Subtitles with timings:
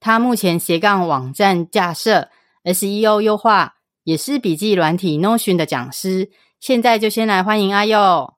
[0.00, 2.28] 他目前斜杠网站架设。
[2.64, 6.30] SEO 优化也是笔记软体 Notion 的讲师，
[6.60, 8.34] 现在就先来欢迎阿佑。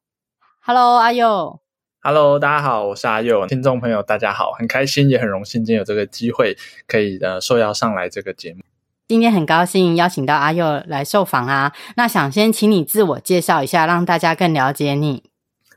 [0.60, 1.60] Hello，阿佑。
[2.02, 3.46] Hello，大家好，我是阿佑。
[3.46, 6.56] 听众朋友，大家好，很开心也很荣幸，今天有这个机会
[6.86, 8.60] 可以呃受邀上来这个节目。
[9.08, 15.29] 今天很高兴邀请到阿佑来受访啊，那想先请你自我介绍一下，让大家更了解你。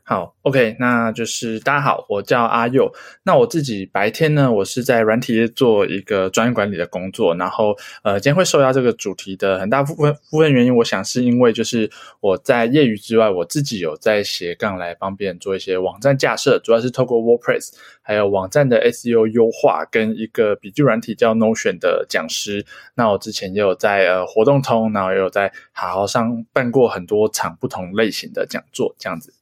[0.06, 2.92] 好，OK，那就是大家好，我叫阿佑。
[3.22, 7.34] 那我自己白天呢，我是在软体业做一个专业管理的工作。
[7.36, 22.66] 然后，呃，今天会受邀这个主题的很大部分部分原因，我想是因为就是我在业余之外，我自己有在斜杠来帮别人做一些网站架设，主要是透过 WordPress，还有网站的 SEO 优化，跟一个笔记软体叫 Notion 的讲师。
[22.94, 29.32] 那我之前也有在呃活动通，然后也有在好好上办过很多场不同类型的讲座，这样子。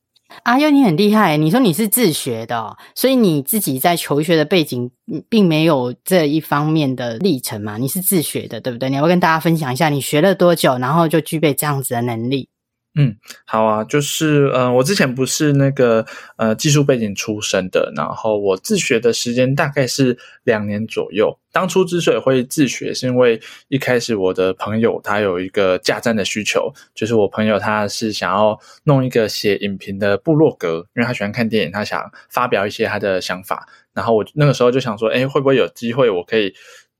[0.43, 1.37] 阿优，你很厉害。
[1.37, 4.91] 你说你是自学的，所以你自己在求学的背景
[5.29, 7.79] 并没有这一方面的历程嘛？
[7.79, 8.89] 你是自学的，对不对？
[8.89, 12.49] 你要不要跟大家分享一下你学了多久，然后就具备这样子的能力？
[12.95, 16.05] 嗯，好啊，就是呃，我之前不是那个
[16.37, 21.35] 呃技术背景出身的，然后我自学的时间大概是两年左右。
[21.53, 33.67] 当初之所以会自学，是因为一开始我的朋友他有一个架站的需求，就是我朋友他是想要弄一个写影评的部落格，因为他喜欢看电影，他想发表一些他的想法。
[33.95, 36.53] 然后我那个时候就想说，诶，会不会有机会我可以。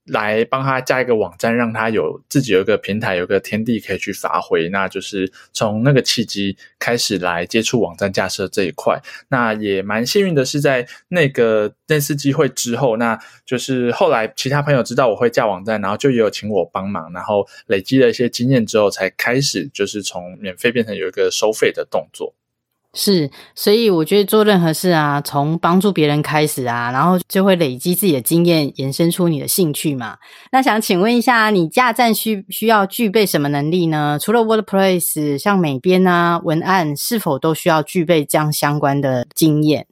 [0.05, 4.67] 来帮他加一个网站，让他有自己有一个平台，有个天地可以去发挥。
[4.69, 8.99] 那就是从那个契机开始来接触网站架设这一块。
[9.29, 22.33] 那也蛮幸运的是，在那个那次机会之后，那就是后来其他朋友知道我会架网站，然后就也有请我帮忙，然后累积了一些经验之后，才开始就是从免费变成有一个收费的动作。
[22.95, 30.17] 是，所以我觉得做任何事啊，从帮助别人开始啊，然后就会累积自己的经验，延伸出你的兴趣嘛。
[30.51, 34.19] 那想请问一下，你架站需需要具备什么能力呢？
[34.21, 39.87] 除了 WordPress，像美编啊、文案，是否都需要具备这样相关的经验？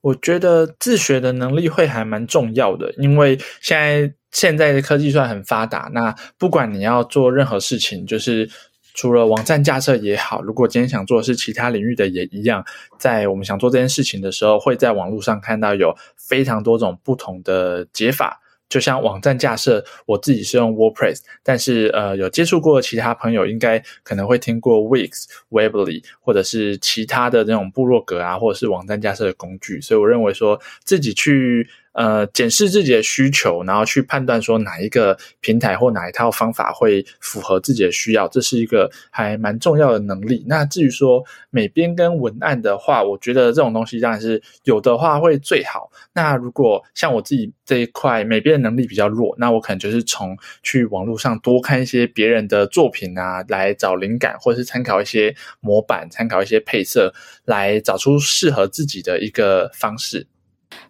[0.00, 8.50] 我觉得自学的能力会还蛮重要的，因为现在现在的科技算很发达，那不管你要做任何事情，就是。
[8.96, 12.64] 除了网站架设也好，如果今天想做的是其他领域的也一样，
[12.98, 18.40] 在我们想做这件事情的时候，会在网络上看到有非常多种不同的解法。
[18.68, 29.80] 就像网站架设，我自己是用 WordPress，但是呃，有接触过其他朋友应该可能会听过 Wix、Weebly，或者是其他的那种部落格啊，或者是网站架设的工具。
[29.80, 31.68] 所以我认为说自己去。
[31.96, 40.44] 呃，检视自己的需求，然后去判断说哪一个平台或哪一套方法会符合自己的需要，这是一个还蛮重要的能力。
[40.46, 45.90] 那至于说美编跟文案的话，我觉得这种东西当然是有的话会最好。
[46.12, 57.14] 那如果像我自己这一块美编的能力比较弱，那我可能就是从去网络上多看一些别人的作品啊，来找灵感，或者是参考一些模板，参考一些配色，
[57.46, 60.26] 来找出适合自己的一个方式。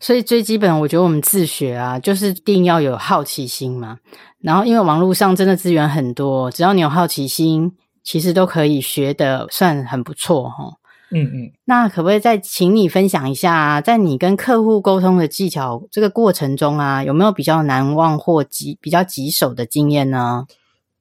[0.00, 3.98] 所以最基本，我觉得我们自学啊，就是一定要有好奇心嘛。
[4.40, 7.72] 然后，因为网络上真的资源很多，只要你有好奇心，
[8.04, 10.74] 其实都可以学得算很不错哈。
[11.10, 11.52] 嗯嗯。
[11.64, 20.46] 那可不可以再请你分享一下，在你跟客户沟通的技巧这个过程中啊，有没有比较难忘或棘比较棘手的经验呢？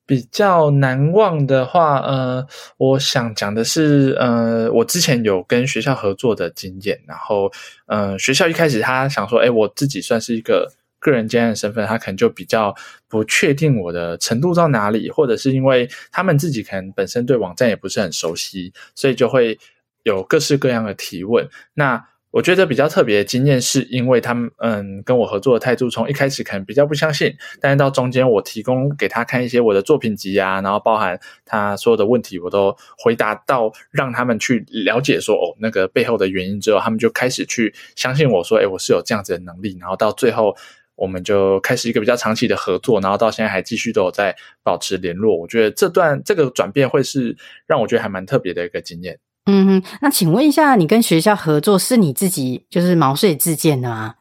[0.06, 2.46] 比较难忘的话，呃，
[2.78, 7.52] 我想讲的是，呃，我之前有跟学校合作的经验，然后，
[7.88, 12.76] 呃，学校一开始他想说，诶，我自己算是一个个人经验身份，他可能就比较
[13.08, 19.58] 不确定我的程度到哪里，或者是因为他们自己可能本身对网站也不是很熟悉，所以就会
[20.04, 21.48] 有各式各样的提问。
[21.74, 22.06] 那
[22.36, 40.54] 我觉得比较特别的经验，是因为他们嗯跟我合作的态度，从一开始可能比较不相信，但是到中间我提供给他看一些我的作品集啊，然后包含他所有的问题，我都回答到让他们去了解说哦那个背后的原因之后，他们就开始去相信我说，诶我是有这样子的能力，然后到最后
[40.98, 45.38] 我们就开始一个比较长期的合作，然后到现在还继续都有在保持联络。
[45.38, 49.18] 我觉得这段这个转变会是让我觉得还蛮特别的一个经验。
[49.46, 54.16] 嗯哼，那请问一下，你跟学校合作是你自己就是毛遂自荐的吗？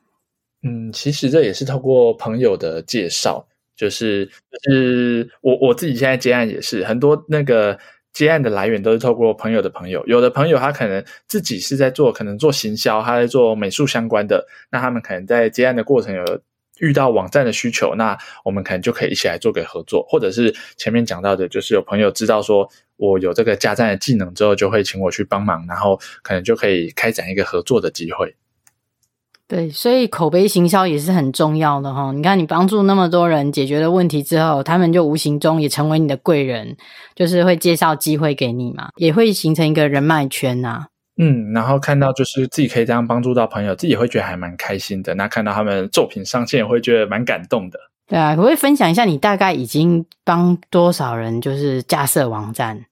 [0.62, 7.79] 嗯，其实这也是透过朋友的介绍，就是就是我我自己现在接案也是很多那个
[8.12, 16.23] 接案的来源都是透过朋友的朋友，有的朋友他可能自己是在做可能做行销，他在做美术相关的，那他们可能在接案的过程有
[16.79, 28.35] 遇到网站的需求，那我们可能就可以一起来做个合作，或者是前面讲到的，就是有朋友知道说我有这个加站的技能之后，就会请我去帮忙，然后可能就可以开展一个合作的机会。
[29.47, 32.11] 对，所以口碑行销也是很重要的哈。
[32.12, 36.77] 你看，你帮助那么多人解决了问题之后，他们就无形中也成为你的贵人，
[37.15, 40.87] 就是会介绍机会给你嘛，也会形成一个人脉圈呐、啊。
[41.17, 45.15] 嗯，然后看到就是自己可以这样帮助到朋友，自己也会觉得还蛮开心的。
[45.15, 47.79] 那看到他们作品上线，也会觉得蛮感动的。
[48.07, 52.87] 对啊，可不可以分享一下你大概已经帮多少人就是架设网站？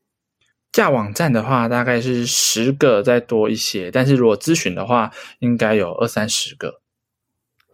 [0.71, 5.11] 架网站的话，大概是十个再多一些，但是如果咨询的话，
[5.41, 6.82] 应该有二三十个。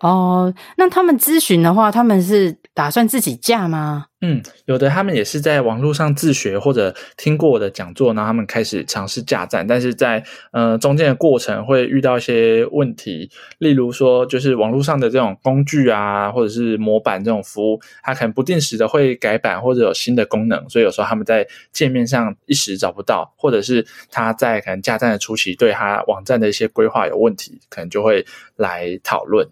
[0.00, 4.06] 哦，那他们咨询的话，他们是打算自己架吗？
[4.20, 29.48] 嗯，有的他们也是在网络上自学或者听过我的讲座，然后他们开始尝试架站，但是在呃中间的过程会遇到一些问题，例如说就是网络上的这种工具啊，或者是模板这种服务，它可能不定时的会改版或者有新的功能，所以有时候他们在界面上一时找不到，或者是他在可能架站的初期对他网站的一些规划有问题，可能就会来讨论。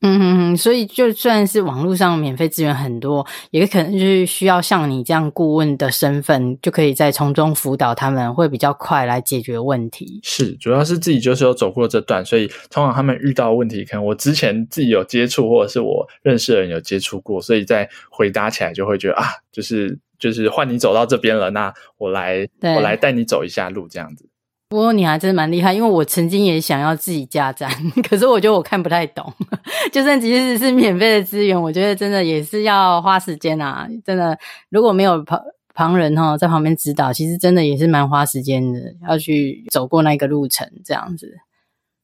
[0.00, 10.20] 嗯嗯嗯，所以就算是网络上免费资源很多，也可能就是需要像你这样顾问的身份，就可以在从中辅导他们，会比较快来解决问题。
[10.22, 24.27] 是，主要是自己就是有走过这段，所以通常他们遇到问题，可能我之前自己有接触，或者是我认识的人有接触过，所以在回答起来就会觉得啊，就是就是换你走到这边了，那我来我来带你走一下路，这样子。
[24.68, 27.70] 不过你还真蛮厉害，因为我曾经也想要自己架站，
[28.06, 29.32] 可是我觉得我看不太懂。
[29.90, 33.88] 就算即使是免费的资源，我觉得真的也是要花时间啊！
[34.04, 34.38] 真的，
[34.68, 35.40] 如果没有旁
[35.72, 41.38] 旁人哈在旁边指导，其实真的也是蛮花时间的，要去走过那个路程这样子。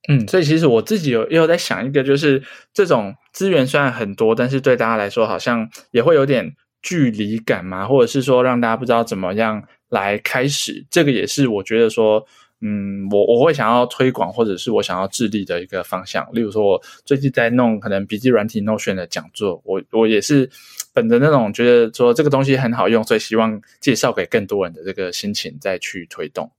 [0.08, 10.86] 嗯，所以其实我自己有也有在想一个，就是这种资源虽然很多，但是对大家来说好像也会有点距离感嘛，或者是说让大家不知道怎么样来开始。
[10.90, 12.26] 这个也是我觉得说。
[12.66, 16.26] 嗯，我我会想要推广，或者是我想要致力的一个方向。
[16.32, 20.48] 例如说，我最近在弄可能笔记软体 Notion 的讲座，我我也是
[20.94, 26.50] 本着那种觉得说这个东西很好用，所以希望介绍给更多人的这个心情再去推动。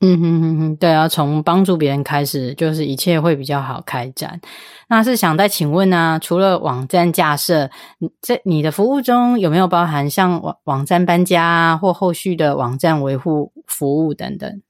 [0.00, 4.40] 嗯哼哼哼，对啊，从帮助别人开始，就是一切会比较好开展。
[4.88, 7.68] 那是想再请问啊，除了网站架设，
[7.98, 14.62] 你在你的服务中有没有包含像网网站搬家啊，或后续的网站维护服务等等？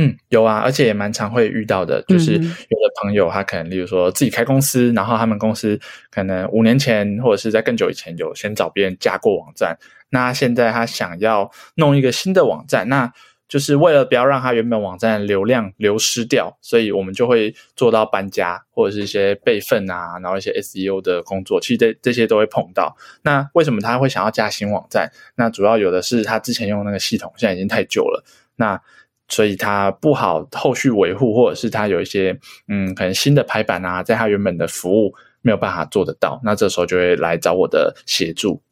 [0.00, 5.78] 嗯，有啊，而且也蛮常会遇到的，就是有的朋友他可能，例如说自己开公司，然后他们公司
[6.08, 9.76] 可能五年前或者是在更久以前有先找别人架过网站，
[10.10, 13.12] 那现在他想要弄一个新的网站，那
[13.48, 22.96] 就是为了不要让他原本网站流量流失掉，所以我们就会做到搬家或者是一些备份啊，然后一些 SEO 的工作，其实这这些都会碰到。
[23.22, 25.10] 那为什么他会想要架新网站？
[25.34, 28.22] 那主要有的是他之前用那个系统现在已经太旧了，
[28.54, 28.80] 那。
[29.28, 32.38] 所以它不好后续维护，或者是它有一些
[32.68, 38.62] 嗯，可能新的排版啊，在它原本的服务没有办法做得到，那这时候就会来找我的协助。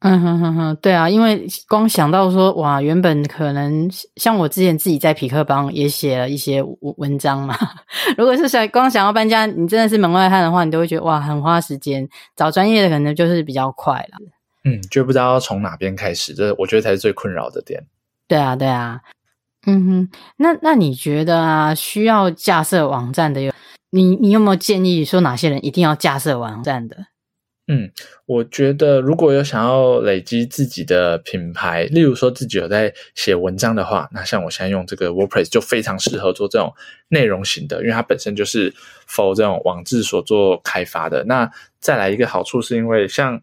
[0.00, 6.62] 嗯哼哼哼，对啊，因为光想到说哇，原本可能像我之前自己在匹克邦也写了一些
[6.98, 7.56] 文章嘛，
[8.18, 12.06] 如果是想光想要搬家，你真的是门外汉的话，你都会觉得哇，很花时间。
[12.36, 14.18] 找专业的可能就是比较快了。
[14.64, 17.82] 嗯，就不知道要从哪边开始，这我觉得才是最困扰的点。
[18.28, 19.00] 对啊，对啊。
[19.66, 23.52] 嗯哼，那那你觉得啊，需要架设网站的有
[23.90, 26.96] 你，你有没有建议说哪些人一定要架设网站的？
[27.66, 27.90] 嗯，
[28.26, 36.72] 我觉得如果有想要累积自己的品牌，例如说自己有在写文章的话，那像我现在用这个 WordPress 就非常适合做这种
[37.08, 38.72] 内容型的，因为它本身就是
[39.08, 41.24] for 这种网志所做开发的。
[41.24, 43.42] 那再来一个好处是因为像。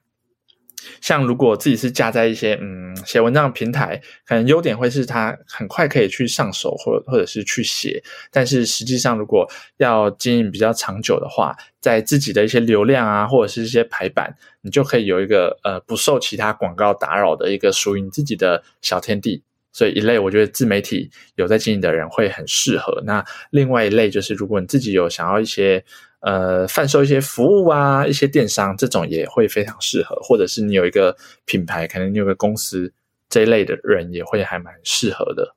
[1.02, 8.04] 像如果自己是架在一些嗯写文章的平台，可能优点会是它很快可以去上手，或或者是去写。
[8.32, 19.44] 但是实际上，如果要经营比较长久的话，在自己的一些流量啊，或者是一些排版，你就可以有一个呃不受其他广告打扰的一个属于你自己的小天地。
[19.72, 23.02] 所以一类我觉得自媒体有在经营的人会很适合。
[23.06, 25.84] 那另外一类就是如果你自己有想要一些。
[26.24, 32.94] 呃，贩售一些服务啊，一些电商这种也会非常适合，或者是你有一个品牌，可能你有个公司
[33.30, 35.56] 这一类的人也会还蛮适合的。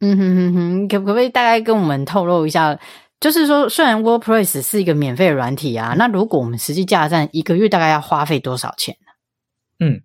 [0.00, 2.78] 嗯哼哼哼，可不可以大概跟我们透露一下
[3.20, 9.86] 就是说，虽然 WordPress 是一个免费的软体啊，那如果我们实际架站一个月大概要花费多少钱呢？
[9.86, 10.02] 嗯，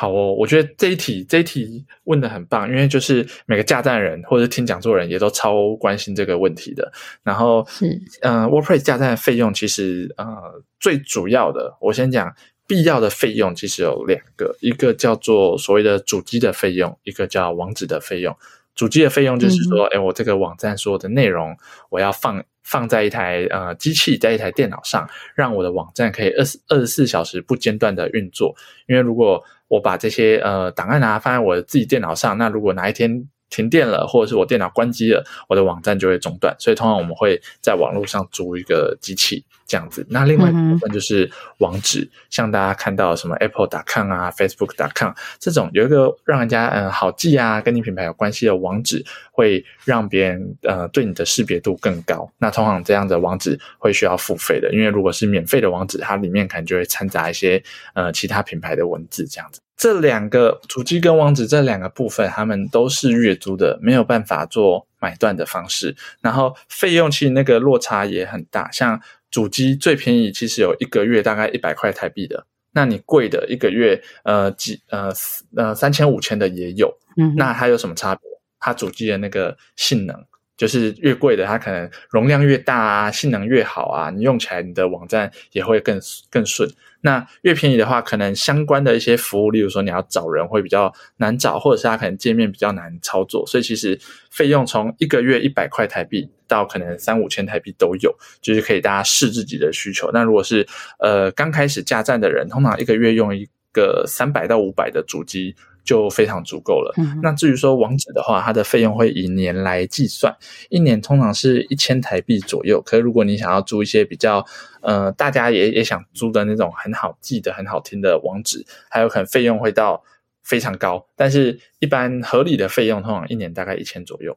[0.00, 6.92] 好哦，我觉得这一题这一题问的很棒，因为就是每个架站人或者听讲座人也都超关心这个问题的。
[7.24, 12.32] 然后，嗯呃，WordPress 架站的费用其实呃最主要的，我先讲
[12.64, 18.36] 必要的费用其实有两个，一个叫做所谓的主机的费用，一个叫网址的费用。
[18.76, 21.56] 主机的费用就是说，哎、嗯，我这个网站所有的内容，
[21.90, 28.54] 我要放放在一台呃机器，在一台电脑上，让我的网站可以二十二十四小时不间断的运作。
[28.86, 36.54] 因为如果我把这些呃档案啊放在我自己电脑上，那如果哪一天停电了，或者是我电脑关机了，我的网站就会中断。
[36.58, 39.44] 所以通常我们会在网络上租一个机器。
[39.70, 52.32] 这样子，那另外一部分就是网址，嗯、像大家看到什么 Apple.com 啊、Facebook.com 这种有一个让人家嗯好记啊，跟你品牌有关系的网址，会让别人呃对你的识别度更高。
[52.38, 57.62] 那通常这样的网址会需要付费的，因为如果是免费的网址，它里面可能就会掺杂一些
[57.92, 59.60] 呃其他品牌的文字这样子。
[59.78, 65.96] 这两个主机跟网址这两个部分，他们都是月租的，没有办法做买断的方式。
[66.20, 69.00] 然后费用其实那个落差也很大，像。
[69.30, 75.12] 主机最便宜其实有一个月大概一百块台币的，那你贵的一个月呃几呃
[75.54, 78.22] 呃三千五千的也有，嗯，那它有什么差别？
[78.58, 80.24] 它主机的那个性能，
[80.58, 85.98] 就是越贵的它可能容量越大啊，性能越好啊，你用起来你的网站也会更
[86.28, 86.68] 更顺。
[87.00, 93.96] 那越便宜的话，可能相关的一些服务，例如说你要找人会比较难找，或者是它可能界面比较难操作，所以其实
[94.32, 98.12] 费用从一个月一百块台币到可能三五千台币都有，
[98.42, 100.10] 就是可以大家试自己的需求。
[100.12, 100.66] 那如果是
[100.98, 105.54] 呃刚开始架站的人，通常一个月用一个三百到五百的主机。
[105.88, 106.92] 就非常足够了。
[106.98, 107.18] 嗯。
[107.22, 110.36] 那至于说网址的话，它的费用会以年来计算，
[110.68, 112.82] 一年通常是一千台币左右。
[112.82, 114.44] 可是如果你想要租一些比较
[114.82, 120.02] 呃，大家也也想租的那种很好记的、很好听的网址，还有可能费用会到
[120.42, 121.06] 非常高。
[121.16, 124.36] 但是一般合理的费用通常一年大概一千左右。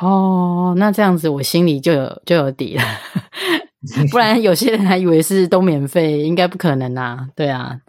[0.00, 2.82] 哦，那这样子我心里就有就有底了，
[4.10, 7.28] 不然有些人还以为是都免费，应该不可能啊。
[7.36, 7.80] 对啊。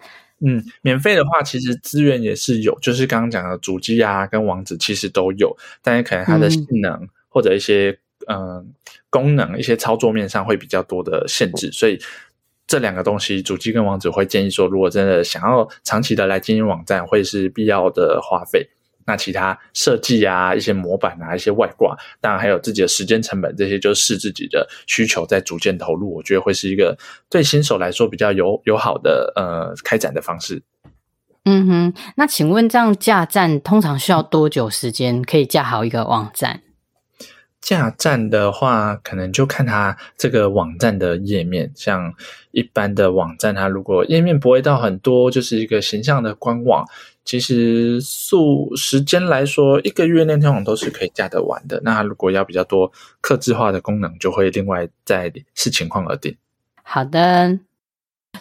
[0.44, 8.66] 嗯，免费的话，其实资源也是有，就是刚刚讲的主机啊，跟网址其实都有，但是可能它的性能或者一些嗯、呃、
[9.10, 12.00] 功能、一些操作面上会比较多的限制，所以
[12.66, 18.70] 这两个东西，主机跟网址会建议说，如果真的想要长期的来经营网站，会是必要的花费。
[19.05, 26.13] 那其他设计啊，一些模板啊，一些外挂，当然还有自己的时间成本，这些就是自己的需求在逐渐投入。
[26.13, 26.98] 我觉得会是一个
[27.29, 30.62] 对新手来说比较友友好的呃开展的方式。
[31.46, 36.62] 嗯哼，那请问这样架站通常需要多久时间可以架好一个网站？
[37.62, 42.13] 架站的话，可能就看它这个网站的页面，像
[42.51, 46.86] 一般的网站，它如果页面不会到很多，就是一个形象的官网。
[47.24, 51.80] 其实数时间来说，一个月内通常都是可以架得完的。
[51.84, 52.91] 那如果要比较多
[53.22, 56.36] 客制化的功能，就会另外再视情况而定。
[56.82, 57.60] 好的，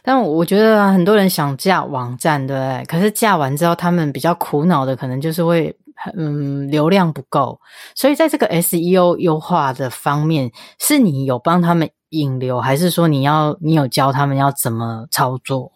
[0.03, 2.85] 但我觉得很多人想架网站，对不对？
[2.87, 5.77] 可是架完之后，他们比较苦恼的可能就是会，
[6.17, 7.61] 嗯，流量不够。
[7.95, 15.73] 所以在这个 SEO 优化的方面，是你有帮他们引流，还是说你要你有教他们要怎么操作？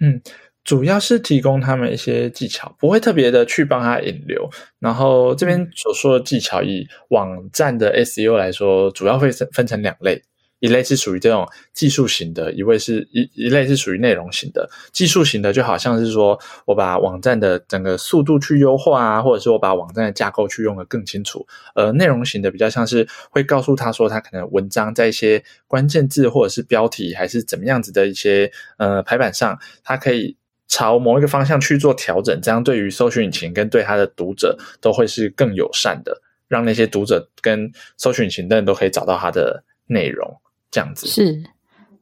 [0.00, 0.20] 嗯。
[0.64, 4.48] 主要是提供他们一些技巧，不会特别的去帮他引流。
[4.78, 10.22] 然后这边所说的技巧，以网站的 SEO 来说，主要会分分成两类，
[10.64, 14.66] 一类是属于这种技术型的，一位是一一类是属于内容型的。
[14.92, 21.46] 技术型的就好像是说我把网站的整个速度去优化啊，或者是我把网站的架构去用得更清楚。
[21.74, 30.36] 而内容型的比较像是会告诉他说，他可能文章在一些关键字或者是标题还是怎么样子的一些呃排版上，它可以。
[30.66, 40.40] 朝某一个方向去做调整，这样对于搜寻引擎跟对他的读者都会是更友善的，让那些读者跟搜寻引擎的人都可以找到他的内容，
[40.74, 41.06] 这样子。
[41.06, 41.44] 是，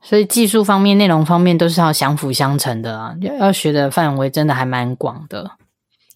[0.00, 5.50] 所以技术方面、内容方面都是要相辅相成的啊，要要学的范围真的还蛮广的。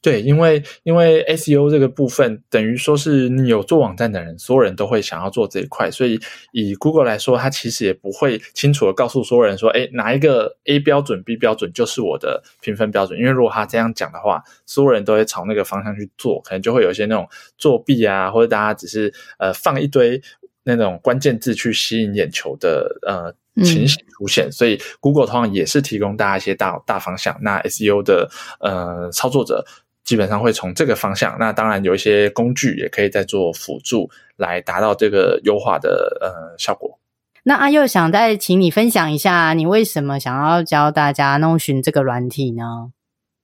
[0.03, 6.17] 对，因为因为 SEO 这个部分等于说是你有做网站的人，所有人都会想要做这一块，所以
[6.53, 13.19] 以 Google 来说，它其实也不会清楚的告诉所有人说，哎，哪一个 A 标准、B 标准就是我的评分标准。
[13.19, 20.23] 因为如果他这样讲的话，所有人都会朝那个方向去做，可能就会有一些那种作弊啊，或者大家只是呃放一堆
[20.67, 23.33] 那种关键字去吸引眼球的呃
[23.65, 24.49] 情形出现。
[24.49, 27.39] 嗯、所以 Google 通常也是提供大家一些大大方向。
[27.41, 28.29] 那 SEO 的
[28.61, 29.65] 呃操作者。
[30.07, 31.37] 基本上会从这个方向。
[31.37, 37.01] 那当然有一些工具也可以再做辅助，来达到这个优化的呃效果。
[37.43, 42.93] 那阿佑想再请你分享一下，你为什么想要教大家 Notion 这个软体呢？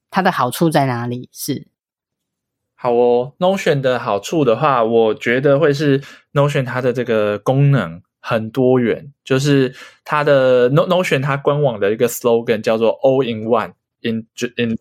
[0.09, 1.29] 它的好处在哪里？
[1.33, 1.67] 是
[2.83, 6.01] 好哦，Notion 的好处的话，我觉得会是
[6.33, 9.73] Notion 它的这个功能很多元，就是
[10.05, 14.77] 它的 Notion 它官网的一个 slogan 叫做 All in One in in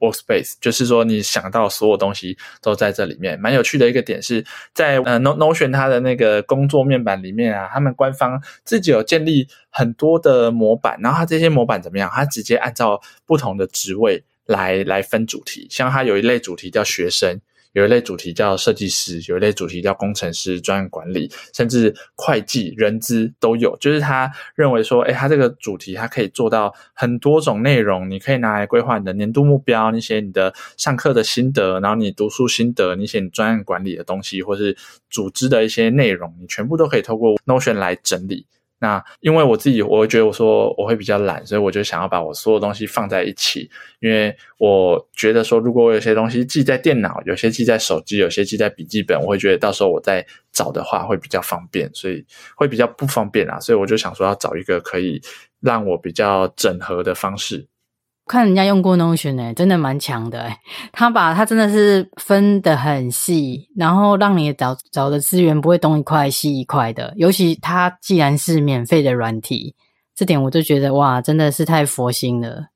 [0.00, 3.38] Workspace，就是说你想到所有东西都在这里面。
[3.38, 12.10] 蛮有趣的一个点是在呃 Notion 它的那个工作面板里面啊，他们官方自己有建立很多的模板，然后它这些模板怎么样？
[12.12, 17.40] 它直接按照不同的职位来来分主题，像它有一类主题叫学生。
[17.74, 23.76] 有一类主题叫设计师，有一类主题叫工程师、专案管理，甚至会计、人资都有。
[23.76, 34.74] 就是他认为说，诶，他这个主题他可以做到很多种内容，你可以拿来规划你的年度目标，你写你的上课的心得，然后你读书心得，你写你专案管理的东西，或是
[35.10, 38.46] 组织的一些内容，你全部都可以透过 Notion 来整理。
[38.80, 43.68] 那因为我自己，我会觉得我说我会比较懒，所以我就想要把我所有东西放在一起。
[44.00, 53.58] 因为我觉得说，如果我有些东西记在电脑，有些记在手机，有些记在笔记本，我会觉得到时候我再找的话会比较方便，所以会比较不方便啊。
[53.58, 55.20] 所以我就想说要找一个可以
[55.60, 57.66] 让我比较整合的方式。
[58.28, 60.56] 看人家用过 Notion 诶，真的蛮强的诶，
[60.92, 67.12] 他把他真的是分得很细，然后让你找找的资源不会东一块西一块的。
[67.16, 69.74] 尤其他既然是免费的软体，
[70.14, 72.68] 这点我就觉得哇，真的是太佛心了。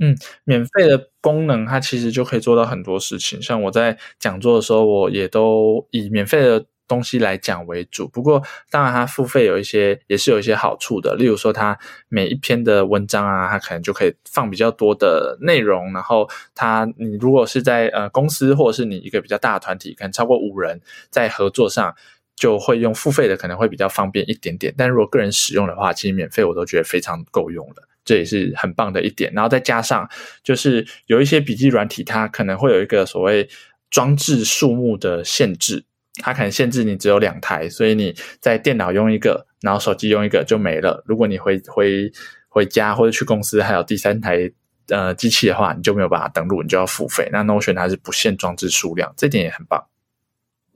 [0.00, 3.40] 嗯，免费的功能它其实就可以做到很多事情。
[3.40, 6.64] 像我在讲座的时候，我也都以免费的。
[6.90, 11.78] 东西来讲为主，不过当然它付费有一些也是有一些好处的，例如说它
[12.08, 20.80] 每一篇的文章啊，它可能就可以放比较多的内容，然后它你如果是在呃公司或者是你一个比较大的团体，可能超过五人
[21.10, 21.94] 在合作上，
[22.34, 29.32] 就会用付费的可能会比较方便一点点，但如果个人使用的话，其实免费我都觉得非常够用了，这也是很棒的一点。
[29.32, 30.10] 然后再加上
[30.42, 33.48] 就是有一些笔记软体，它可能会有一个所谓
[33.90, 35.84] 装置数目的限制。
[36.20, 41.02] 它可能限制你只有两台，所以你在电脑用一个，然后手机用一个就没了。
[41.06, 42.10] 如果你回回
[42.48, 44.50] 回家或者去公司还有第三台
[44.88, 47.28] 呃机器的话，你就没有办法登录，你就要付费。
[47.32, 49.84] 那 Notion 它是不限装置数量，这点也很棒。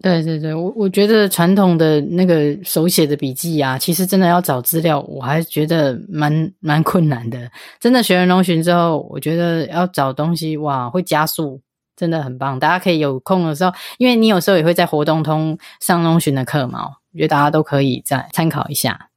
[0.02, 7.50] 对对对，我我觉得传统的那个手写的笔记啊，其实真的要找资料，我还觉得蛮蛮困难的。
[7.80, 11.62] 真的学了 Notion 之后，我觉得要找东西哇，会加速。
[11.96, 19.11] 真的很棒，大家可以有空的时候，因为你有时候也会在活动通上 Notion 的课嘛，我觉得大家都可以再参考一下。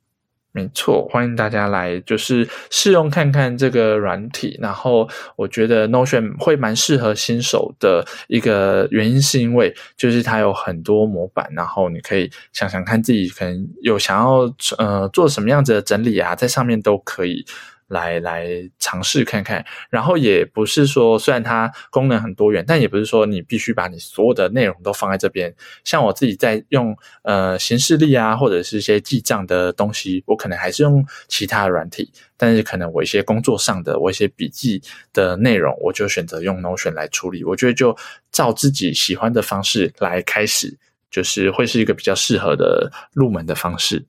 [0.54, 4.58] 没错，欢迎大家来就是试用看看这个软体。
[4.60, 17.46] 然后我觉得 Notion 会蛮适合新手的一个原因，是因为就是它有很多模板，然后你可以想想看自己可能有想要呃做什么样子的整理啊，在上面都可以。
[17.88, 18.48] 来来
[18.80, 25.54] 尝试看看，然后也不是说，虽然它功能很多元，但也不是说你必须把你所有的内容都放在这边。
[25.84, 34.82] 像我自己在用呃行事历啊，或者是一些记账的东西，我可能还是用其他软体，但是可能我一些工作上的，我一些笔记
[35.14, 37.44] 的内容，我就选择用 Notion 来处理。
[37.44, 37.96] 我觉得就
[38.32, 40.78] 照自己喜欢的方式来开始，
[41.10, 44.06] 就是会是一个比较适合的入门的方式。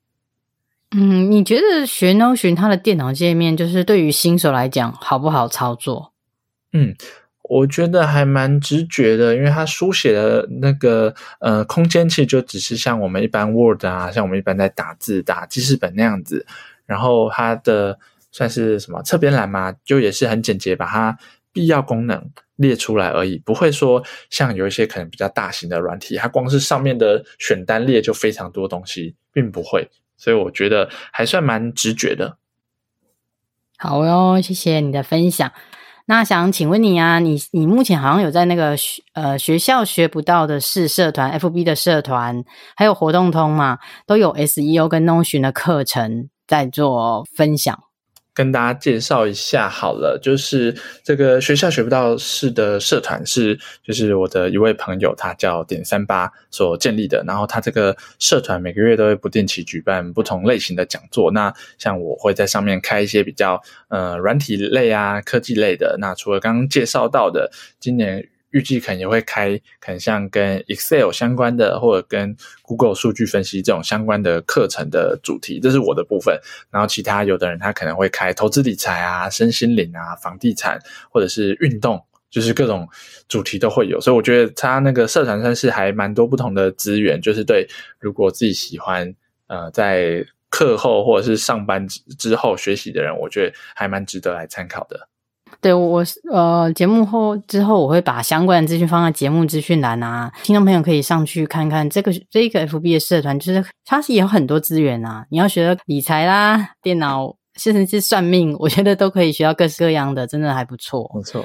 [0.97, 6.15] 嗯，你觉得学 Notion 它的电脑界面，就是对于新手来讲好不好操作？
[6.73, 6.95] 嗯，
[7.43, 16.47] 我觉得还蛮直觉的，因为它书写的那个呃空间，其实就只是像我们一般 Word 啊，像我们一般在打字打记事本那样子。
[16.87, 17.99] 然后它的
[18.33, 21.19] 算是什么侧边栏嘛，就也是很简洁，把它
[21.53, 29.87] 必要功能列出来而已，不会说像有一些可能比较大型的软体，它光是上面的选单列就非常多东西，并不会。
[30.19, 32.37] 所以我觉得还算蛮直觉的。
[33.79, 35.51] 好哟，谢谢你的分享。
[36.07, 47.88] 那想请问你啊，你你目前好像有在那个学呃学校学不到的事社团、FB 的社团，还有活动通嘛，都有 SEO 跟 Notion 的课程在做分享。
[48.39, 50.73] 跟大家介绍一下好了，就是
[51.03, 57.25] 这个学校学不到事的社团是，就是我的一位朋友，他叫点三八所建立的。
[57.27, 61.33] 然后他这个社团每个月都会不定期举办不同类型的讲座。
[61.33, 65.97] 那像我会在上面开一些比较呃软体类啊、科技类的。
[65.99, 68.29] 那除了刚刚介绍到的，今年。
[68.51, 76.39] 预计可能也会开，可能像跟 Excel 相关的，或者跟 Google 数据分析这种相关的课程的主题，这是我的部分。
[76.71, 80.79] 然后其他有的人他可能会开投资理财啊、身心灵啊、房地产
[81.11, 82.87] 或者是运动就是各种
[83.27, 87.67] 主题都会有，所以我觉得他那个社团算是还蛮多不同的资源，就是对
[87.99, 89.15] 如果自己喜欢
[89.47, 91.87] 呃在课后或者是上班
[92.19, 95.09] 之后学习的人，我觉得还蛮值得来参考的。
[95.61, 111.11] 对，我呃节目后之后我会把相关的资讯放在节目资讯栏啊，听众朋友可以上去看看这个这个 FB 的社团，就是它是有很多资源啊，你要学理财啦、电脑，甚至是算命，我觉得都可以学到各式各样的，真的还不错。
[111.15, 111.45] 没错。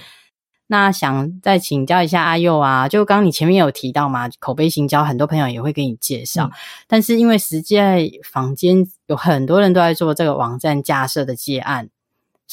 [0.68, 6.52] 那想再请教一下阿佑啊，就刚刚你前面有提到嘛，口碑行销，很多朋友也会给你介绍，嗯、
[6.88, 11.90] 但是因为实际在坊间有很多人都在做这个网站架设的接案。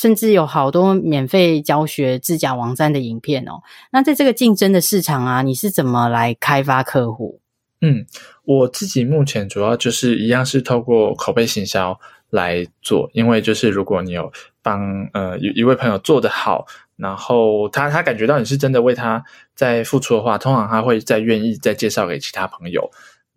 [0.01, 3.61] 甚至有好多免费教学制假网站的影片哦。
[3.93, 7.43] 那在这个竞争的市场啊，你是怎么来开发客户？
[7.83, 8.07] 嗯，
[8.47, 14.33] 我自己目前主要就是一样是透过口碑行销来做，因为就是如果你有
[14.63, 14.81] 帮
[15.13, 16.65] 呃一一位朋友做得好，
[16.97, 19.23] 然后他他感觉到你是真的为他
[19.55, 22.91] 在付出的话，通常他会再愿意再介绍给其他朋友，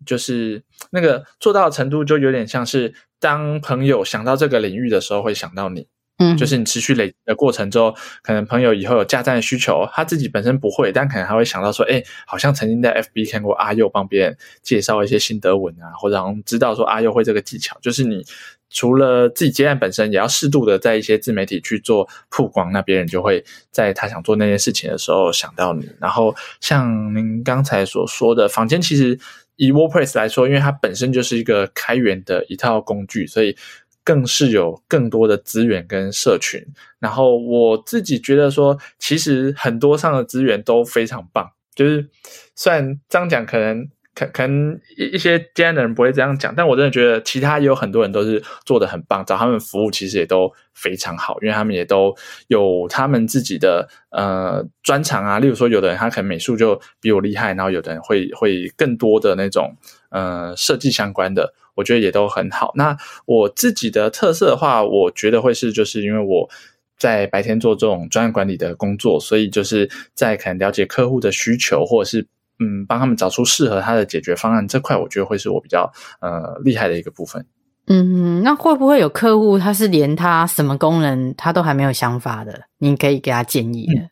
[0.06, 5.86] 就是那个做到的程度就有点像是当朋友想到这个领域的时候会想到你。
[6.18, 17.76] 嗯，就是你持续累积的过程之后，可能朋友以后有架站的需求，他自己本身不会，但可能他会想到说，哎，好像曾经在 FB 看过阿佑帮别人介绍一些心得文啊，或者好像知道说阿佑会这个技巧。
[17.82, 18.24] 就是你
[18.70, 25.90] 除了自己接案本身，也要适度的在一些自媒体去做曝光，那别人就会在他想做那件事情的时候想到你。
[26.00, 29.18] 然后像您刚才所说的，房间其实
[29.56, 33.56] 以 WordPress 来说，因为它本身就是一个开源的一套工具，所以。
[34.04, 36.62] 更是有更多的资源跟社群，
[36.98, 41.50] 然后我自己觉得说，其实很多上的资源都非常棒。
[41.74, 42.06] 就是
[42.54, 52.14] 虽然这样讲，可能可可能一一些接案的人不会这样讲，但我真的觉得其他也有很多人都是做得很棒，找他们服务其实也都非常好，因为他们也都
[52.46, 55.40] 有他们自己的呃专长啊。
[55.40, 59.74] 例如说，有的人他可能美术就比我厉害，然后有的人会会更多的那种
[60.14, 61.52] 呃设计相关的。
[61.76, 62.70] 我觉得也都很好。
[62.76, 62.96] 那
[63.26, 66.48] 我自己的特色的话，我觉得会是，就是因为我
[66.96, 72.28] 在白天做这种专案管理的工作，所以就是在可能了解客户的需求，或者是
[72.60, 77.44] 嗯帮他们找出适合他的解决方案这块，我觉得会是我比较呃厉害的一个部分。
[77.88, 82.62] 嗯，那会不会有客户他是连他什么功能他都还没有想法的？
[82.78, 84.10] 你可以给他建议的，嗯、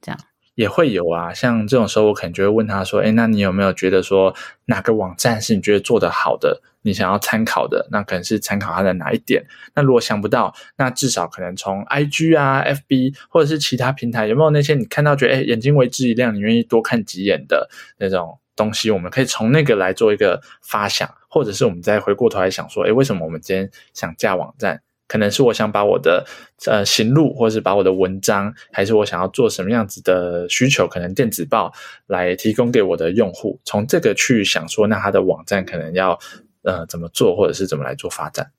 [0.00, 0.18] 这样。
[0.54, 4.34] 也会有啊，像这种时候，我可能就会问他说：“诶，那你有没有觉得说
[4.66, 7.88] 哪个网站是你觉得做得好的，你想要参考的？
[7.90, 9.44] 那可能是参考它的哪一点？
[9.74, 18.90] 那如果想不到，那至少可能从 IG 啊、FB 或者是其他平台，有没有那些你看到觉得诶眼睛为之一亮，你愿意多看几眼的那种东西？
[18.90, 26.24] 我们可以从那个来做一个发想，或者是我们再回过头来想说：诶，为什么我们今天想架网站？”可能是我想把我的
[26.64, 31.70] 呃行路，或者是把我的文章，还是我想要做什么样子的需求，可能电子报
[32.06, 36.18] 来提供给我的用户，从这个去想说，那他的网站可能要
[36.62, 38.52] 呃怎么做，或者是怎么来做发展。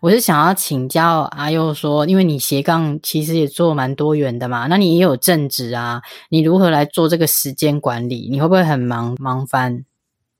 [0.00, 8.28] 我是想要请教阿佑说，因为你斜杠其实也做蛮多元的嘛，那你也有正职啊，你如何来做这个时间管理？
[8.30, 9.84] 你会不会很忙忙翻？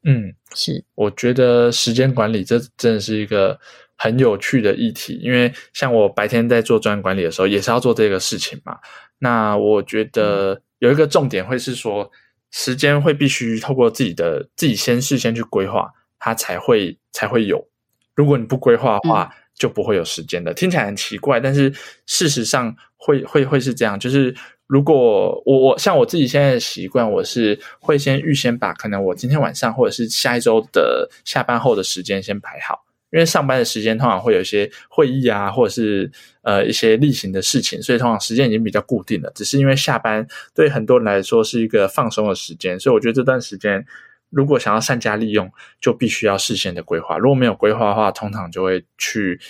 [0.04, 3.58] 嗯，是，我觉得时间管理这真的是一个。
[3.96, 8.78] 很有趣的议题，因为像我白天在做专案管理的时候，也是要做这个事情嘛。
[9.18, 12.10] 那我觉得有一个重点会是说，
[12.50, 17.66] 时间会必须透过自己的自己先事先去规划，它才会才会有。
[18.14, 20.54] 如果你不规划的话，就不会有时间的。
[20.54, 21.72] 听起来很奇怪，但是
[22.06, 23.98] 事实上会会会是这样。
[23.98, 24.34] 就是
[24.66, 32.85] 如果我我像我自己现在的习惯，我是会先预先把可能我今天晚上或者是下一周的下班后的时间先排好。
[33.16, 36.10] 因为上班的时间通常会有一些会议啊，或者是
[36.42, 39.32] 呃一些例行的事情，所以通常时间已经比较固定了。
[39.34, 43.82] 只是因为下班对很多人来说是一个放松的时间，所以我觉得这段时间
[44.28, 45.50] 如果想要善加利用，
[45.80, 47.16] 就必须要事先的规划。
[47.16, 49.40] 如果没有规划的话，通常就会去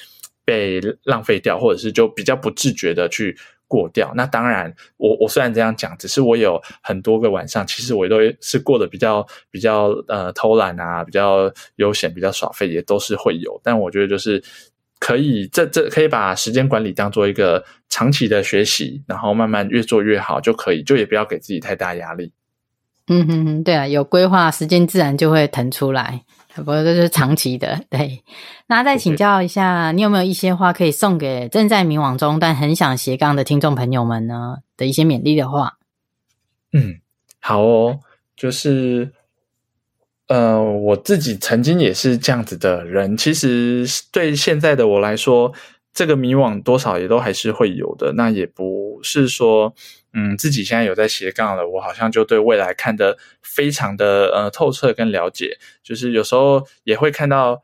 [0.44, 3.36] 被浪费掉，或者是就比较不自觉的去。
[3.68, 13.60] 过掉，那当然，我我虽然这样讲，只是我有很多个晚上，其实我都是过得比较比较呃偷懒啊，比较悠闲，比较耍废，也都是会有。
[13.64, 14.42] 但我觉得就是
[14.98, 22.32] 可以，这这可以把时间管理当做一个长期的学习，然后慢慢越做越好就可以，就也不要给自己太大压力。
[23.08, 26.22] 嗯哼哼，对啊，有规划，时间自然就会腾出来。
[26.56, 28.22] 不过这是长期的，对。
[28.66, 34.58] 那再请教一下，你有没有一些话可以送给正在迷惘中但很想斜杠的听众朋友们呢？
[34.76, 35.78] 的一些勉励的话。
[36.72, 37.00] 嗯，
[37.40, 38.00] 好哦，
[38.36, 39.12] 就是，
[40.28, 43.16] 呃，我自己曾经也是这样子的人。
[43.16, 45.52] 其实对现在的我来说，
[45.94, 48.12] 这个迷惘多少也都还是会有的。
[48.14, 49.74] 那也不是说，
[50.12, 57.62] 嗯，自己现在有在斜杠了，我好像就对未来看得非常的呃透彻跟了解，就是有时候也会看到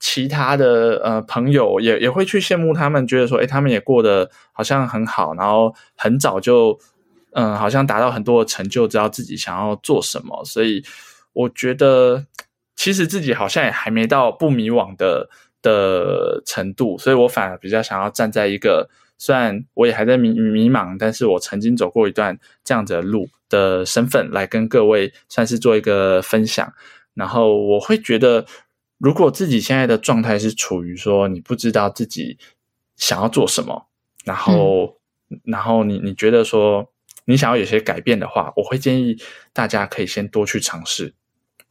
[0.00, 6.78] 其他的呃朋友也也会去羡慕他们，觉得说，诶，他们也过得好像很好，然后很早就
[7.32, 10.84] 嗯、好像达到很多的成就，知道自己想要做什么，所以
[11.32, 12.26] 我觉得
[12.76, 15.28] 其实自己好像也还没到不迷惘的
[15.62, 18.88] 的程度，所以我反而比较想要站在一个。
[19.16, 26.72] 虽然我也还在迷迷茫，但是我曾经走过一段这样子的路的身份来跟各位算是做一个分享。
[27.14, 28.44] 然后我会觉得，
[28.98, 32.36] 如果自己现在的状态是处于说你不知道自己
[32.96, 33.86] 想要做什么，
[34.24, 34.98] 然后、
[35.30, 36.90] 嗯、然后你你觉得说
[37.24, 39.16] 你想要有些改变的话，我会建议
[39.52, 41.14] 大家可以先多去尝试。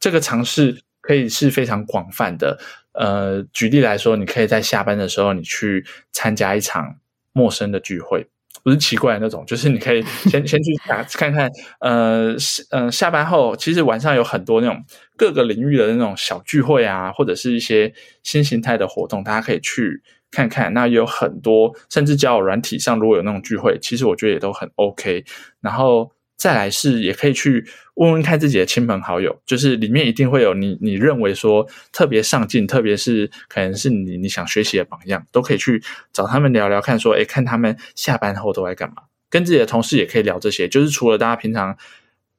[0.00, 2.58] 这个尝试可以是非常广泛的。
[2.92, 6.96] 呃，举例来说，你可以在下班的时候，你去参加一场。
[7.34, 8.26] 陌生的聚会
[8.62, 12.34] 不是奇怪的那种，就是你可以先先去打看看，呃，
[12.70, 14.82] 呃，下班后其实晚上有很多那种
[15.18, 17.92] 各个领域的那种小聚会啊，或者是一些
[18.22, 20.72] 新形态的活动，大家可以去看看。
[20.72, 25.24] 那也有很多，甚至交友软体上如果有那种聚会，其实我觉得也都很 OK。
[25.60, 26.13] 然后。
[26.36, 38.96] 再来是也可以去问问看自己的亲朋好友，就是里面一定会有你你认为说特别上进，特别是可能是你你想学习的榜样，都可以去找他们聊聊看，说诶，看他们下班后都在干嘛。
[39.30, 41.76] 跟自己的同事也可以聊这些，就是除了大家平常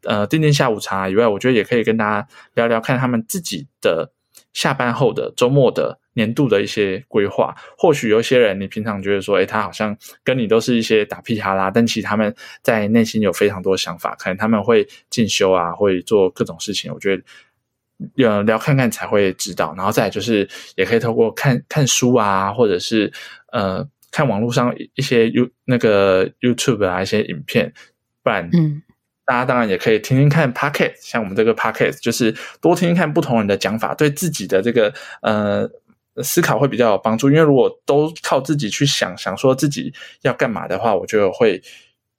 [0.04, 4.12] 呃订订下午茶以外，我觉得也可以跟大家聊聊看他们自己的
[4.54, 6.00] 下班后的周末的。
[6.16, 16.92] 年度的一些规划，或许有些人你平常觉得说，诶，他好像跟你都是一些打屁哈啦，但其实他们在内心有非常多想法，可能他们会进修啊，会做各种事情。
[16.94, 17.24] 我觉得，
[18.26, 19.74] 呃，聊看看才会知道。
[19.76, 23.12] 然后再来就是，也可以透过看看书啊，或者是
[23.52, 27.74] 呃，看网络上一些 You 那个 YouTube 啊一些影片，
[28.24, 28.82] 不然，嗯，
[29.26, 35.70] 大家当然也可以听听看 Podcast，像我们这个 Podcast，就是多听听看不同人的讲法，对自己的这个呃。
[36.24, 41.62] 思考会比较有帮助，因为如果都靠自己去想想说自己要干嘛的话，我觉得会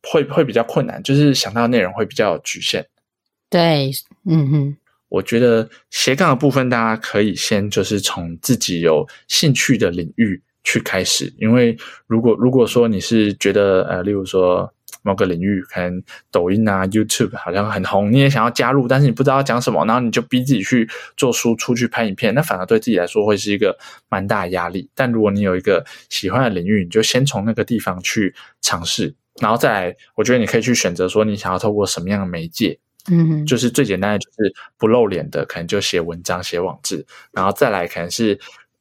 [0.03, 2.87] 会会比较困难，就是想到内容会比较局限。
[3.49, 3.91] 对，
[4.25, 4.77] 嗯哼，
[5.09, 14.73] 我觉得斜杠的部分，大家可以先就是从自己有兴趣的领域去开始，因为如果如果说你是觉得呃，例如说。
[15.07, 24.91] 某个领域，可能抖音啊、YouTube 好像很红，你也想要加入，但是你不知道要讲什么，然后你就逼自己去做输出、去拍影片，那反而对自己来说会是一个蛮大的压力。
[24.97, 32.77] 但如果你有一个喜欢的领域，你就先从那个地方去尝试，然后再来，我觉得你可以去选择说你想要透过什么样的媒介，
[33.09, 38.39] 嗯哼，就是最简单的就是不露脸的，可能就写文章、写网志，然后再来可能是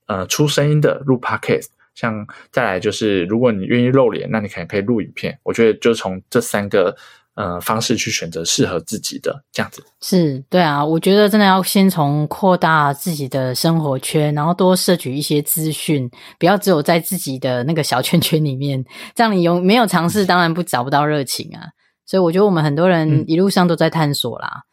[0.07, 1.67] 呃出声音的录 Podcast。
[1.95, 5.39] 像再来就是，如果你愿意露脸，那你可能可以录影片。
[5.43, 6.95] 我觉得就从这三个
[7.35, 9.81] 呃方式去选择适合自己的这样子。
[10.01, 18.83] 是，对啊，我觉得真的要先从扩大自己的生活圈，然后多摄取一些资讯，不要只有在自己的那个小圈圈里面。
[19.15, 21.63] 这样你有没有尝试，当然不找不到热情啊。
[22.05, 24.49] 所以我觉得我们很多人一路上都在探索啦。
[24.53, 24.63] 嗯、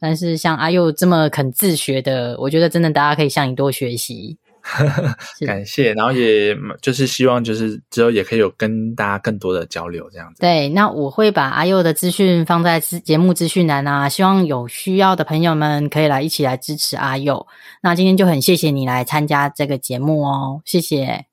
[0.00, 4.36] 但是像阿佑这么肯自学的，我觉得真的大家可以向你多学习。
[5.44, 10.40] 感谢，然后也就是希望，就是之后也可以有跟大家更多的交流，这样子。
[10.40, 17.46] 对，那我会把阿佑的资讯放在节目资讯栏啊，希望有需要的朋友们可以来一起来支持阿佑。
[17.82, 21.24] 那今天就很谢谢你来参加这个节目哦，谢谢，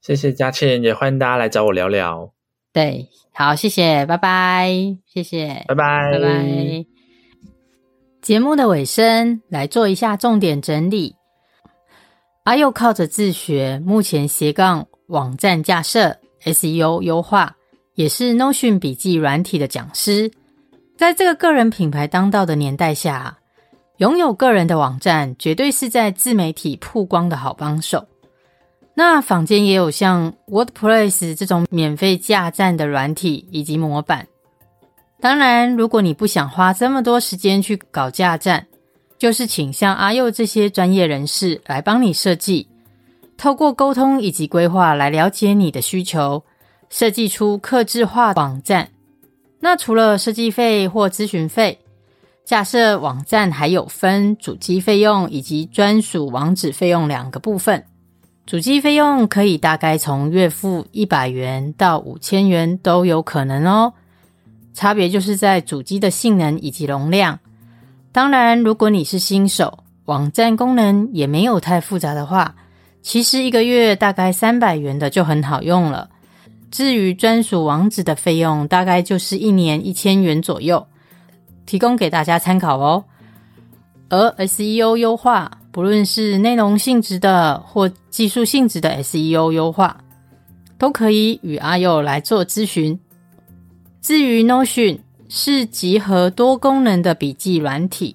[0.00, 2.32] 谢谢佳倩，也欢迎大家来找我聊聊。
[2.72, 6.86] 对，好，谢谢，拜拜，谢谢，拜拜，拜拜。
[8.22, 11.14] 节目的尾声，来做一下重点整理。
[12.44, 17.56] 阿佑靠着自学，目前斜杠网站架设、SEO 优化，
[17.94, 20.30] 也是 Notion 笔记软体的讲师。
[20.94, 23.38] 在这个个人品牌当道的年代下，
[23.96, 28.06] 拥有个人的网站绝对是在自媒体曝光的好帮手。
[28.92, 34.28] 那坊间也有像 WordPress 这种免费架站的软体以及模板。
[35.18, 38.66] 当然，如果你不想花这么多时间去搞架站，
[39.24, 42.68] 就是请像阿佑这些专业人士来帮你设计，
[43.38, 46.44] 透过沟通以及规划来了解你的需求，
[46.90, 48.90] 设计出客制化网站。
[49.60, 51.78] 那除了设计费或咨询费，
[52.44, 57.82] 架设网站还有分主机费用以及专属网址费用两个部分。
[58.44, 63.94] 主机费用可以大概从月付一百元到五千元都有可能哦，
[64.74, 67.40] 差别就是在主机的性能以及容量。
[68.14, 72.54] 当然，如果你是新手，网站功能也没有太复杂的话，
[73.02, 76.08] 其实一个月大概三百元的就很好用了。
[76.70, 80.86] 至于专属网址的费用，大概就是一年一千元左右，
[81.66, 83.04] 提供给大家参考哦。
[84.08, 89.96] 而 SEO 优化，不论是内容性质的或技术性质的 SEO 优化，
[90.78, 92.96] 都可以与阿佑来做咨询。
[94.00, 95.00] 至于 Notion，
[95.36, 98.14] 是集合多功能的笔记软体，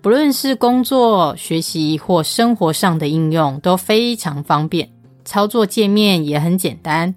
[0.00, 4.88] 不论是工作、学习或生活上的应用都非常方便，
[5.22, 7.14] 操作界面也很简单。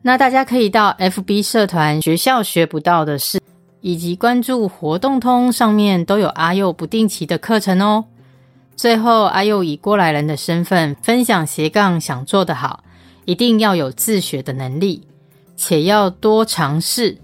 [0.00, 3.38] 那大家可以到 FB 社团“学校学不到的事”，
[3.82, 8.06] 以及关注活动通上面都有阿佑不定期的课程哦。
[8.74, 12.82] 最后，阿佑以过来人的身份分享斜杠想做得好，
[13.26, 15.06] 一定要有自学的能力。
[15.54, 17.18] 且要多尝试，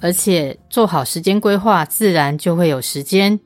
[0.00, 3.38] 而且做好时间规划，自然就会有时间。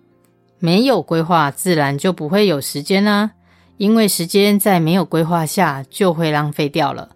[0.59, 3.33] 没有规划，自然就不会有时间啦。
[3.77, 7.11] 因为时间在没有规划下就会浪费掉了。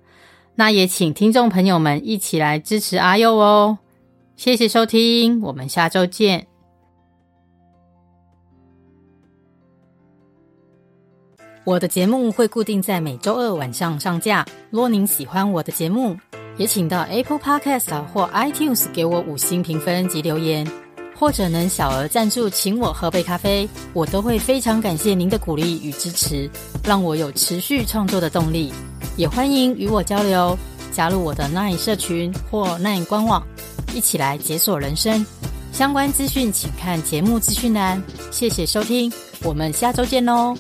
[0.57, 3.79] 那也请听众朋友们一起来支持阿佑哦。
[4.37, 6.49] 谢谢收听，我们下周见。
[11.65, 14.45] 我的节目会固定在每周二晚上上架。
[14.71, 16.17] 若您喜欢我的节目，
[16.59, 20.71] 也请到 Apple Podcast 或 iTunes 给我五星评分及留言，
[21.15, 26.51] 或者能小额赞助，请我喝杯咖啡，我都会非常感谢您的鼓励与支持，
[26.85, 28.73] 让我有持续创作的动力。
[29.17, 30.59] 也欢迎与我交流，
[30.93, 33.43] 加入我的 Nine 社群或 Nine 官网，
[33.95, 35.25] 一起来解锁人生。
[35.73, 38.03] 相关资讯请看节目资讯栏。
[38.33, 39.13] 谢谢收听，
[39.45, 40.57] 我们下周见喽。